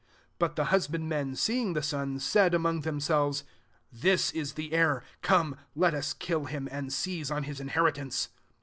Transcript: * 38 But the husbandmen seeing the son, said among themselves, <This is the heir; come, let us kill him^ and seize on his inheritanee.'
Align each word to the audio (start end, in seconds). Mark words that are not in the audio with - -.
* 0.01 0.03
38 0.39 0.39
But 0.39 0.55
the 0.55 0.63
husbandmen 0.65 1.35
seeing 1.35 1.73
the 1.73 1.83
son, 1.83 2.17
said 2.17 2.55
among 2.55 2.81
themselves, 2.81 3.43
<This 3.93 4.31
is 4.31 4.53
the 4.53 4.73
heir; 4.73 5.03
come, 5.21 5.55
let 5.75 5.93
us 5.93 6.13
kill 6.13 6.47
him^ 6.47 6.67
and 6.71 6.91
seize 6.91 7.29
on 7.29 7.43
his 7.43 7.59
inheritanee.' 7.59 8.27